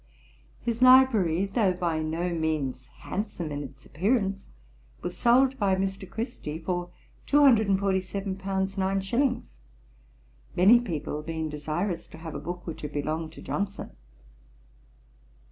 His 0.63 0.81
library, 0.81 1.45
though 1.45 1.73
by 1.73 2.01
no 2.01 2.33
means 2.33 2.87
handsome 2.87 3.51
in 3.51 3.61
its 3.61 3.85
appearance, 3.85 4.47
was 5.03 5.15
sold 5.15 5.59
by 5.59 5.75
Mr. 5.75 6.09
Christie, 6.09 6.57
for 6.57 6.89
two 7.27 7.43
hundred 7.43 7.67
and 7.67 7.77
forty 7.79 8.01
seven 8.01 8.35
pounds, 8.35 8.79
nine 8.79 9.01
shillings 9.01 9.45
[F 9.45 10.55
14]; 10.55 10.57
many 10.57 10.79
people 10.79 11.21
being 11.21 11.49
desirous 11.49 12.07
to 12.07 12.17
have 12.17 12.33
a 12.33 12.39
book 12.39 12.65
which 12.65 12.81
had 12.81 12.91
belonged 12.93 13.31
to 13.33 13.43
Johnson. 13.43 13.91